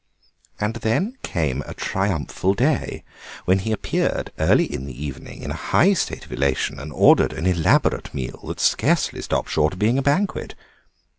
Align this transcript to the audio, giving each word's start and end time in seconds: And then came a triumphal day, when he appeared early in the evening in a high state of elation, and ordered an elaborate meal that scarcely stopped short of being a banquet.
And 0.59 0.77
then 0.77 1.19
came 1.21 1.61
a 1.67 1.75
triumphal 1.75 2.55
day, 2.55 3.03
when 3.45 3.59
he 3.59 3.71
appeared 3.71 4.31
early 4.39 4.65
in 4.65 4.87
the 4.87 4.99
evening 5.05 5.43
in 5.43 5.51
a 5.51 5.55
high 5.55 5.93
state 5.93 6.25
of 6.25 6.31
elation, 6.31 6.79
and 6.79 6.91
ordered 6.91 7.33
an 7.33 7.45
elaborate 7.45 8.11
meal 8.11 8.47
that 8.47 8.59
scarcely 8.59 9.21
stopped 9.21 9.51
short 9.51 9.73
of 9.73 9.77
being 9.79 9.99
a 9.99 10.01
banquet. 10.01 10.55